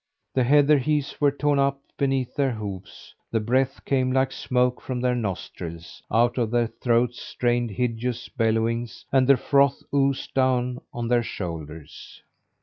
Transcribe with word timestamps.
The 0.33 0.43
heather 0.45 0.79
heaths 0.79 1.21
were 1.21 1.29
torn 1.29 1.59
up 1.59 1.79
beneath 1.95 2.33
their 2.35 2.53
hoofs; 2.53 3.13
the 3.29 3.39
breath 3.39 3.85
came 3.85 4.11
like 4.11 4.31
smoke 4.31 4.81
from 4.81 4.99
their 4.99 5.13
nostrils; 5.13 6.01
out 6.11 6.39
of 6.39 6.49
their 6.49 6.65
throats 6.65 7.21
strained 7.21 7.69
hideous 7.69 8.27
bellowings, 8.27 9.05
and 9.11 9.27
the 9.27 9.37
froth 9.37 9.83
oozed 9.93 10.33
down 10.33 10.81
on 10.91 11.07
their 11.07 11.21
shoulders. 11.21 12.23